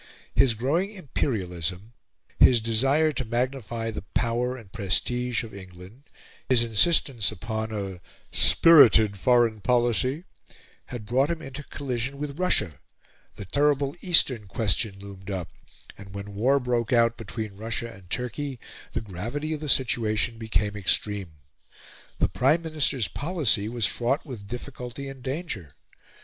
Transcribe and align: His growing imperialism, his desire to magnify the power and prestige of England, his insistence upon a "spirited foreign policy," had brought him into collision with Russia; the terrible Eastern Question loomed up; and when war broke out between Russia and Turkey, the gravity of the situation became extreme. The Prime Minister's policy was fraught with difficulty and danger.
His 0.33 0.55
growing 0.55 0.89
imperialism, 0.89 1.93
his 2.39 2.59
desire 2.59 3.11
to 3.11 3.23
magnify 3.23 3.91
the 3.91 4.01
power 4.15 4.57
and 4.57 4.71
prestige 4.73 5.43
of 5.43 5.53
England, 5.53 6.09
his 6.49 6.63
insistence 6.63 7.31
upon 7.31 7.71
a 7.71 8.01
"spirited 8.31 9.19
foreign 9.19 9.61
policy," 9.61 10.23
had 10.87 11.05
brought 11.05 11.29
him 11.29 11.39
into 11.39 11.61
collision 11.65 12.17
with 12.17 12.39
Russia; 12.39 12.79
the 13.35 13.45
terrible 13.45 13.95
Eastern 14.01 14.47
Question 14.47 14.97
loomed 14.97 15.29
up; 15.29 15.49
and 15.99 16.15
when 16.15 16.33
war 16.33 16.59
broke 16.59 16.91
out 16.91 17.15
between 17.15 17.55
Russia 17.55 17.91
and 17.93 18.09
Turkey, 18.09 18.59
the 18.93 19.01
gravity 19.01 19.53
of 19.53 19.59
the 19.59 19.69
situation 19.69 20.39
became 20.39 20.75
extreme. 20.75 21.33
The 22.17 22.27
Prime 22.27 22.63
Minister's 22.63 23.07
policy 23.07 23.69
was 23.69 23.85
fraught 23.85 24.25
with 24.25 24.47
difficulty 24.47 25.07
and 25.07 25.21
danger. 25.21 25.75